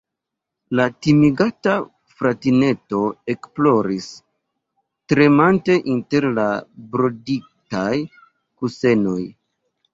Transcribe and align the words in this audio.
La 0.77 0.85
timigata 1.05 1.75
fratineto 2.21 3.03
ekploris, 3.35 4.09
tremante 5.15 5.79
inter 5.95 6.29
la 6.41 6.49
broditaj 6.97 7.95
kusenoj. 8.11 9.21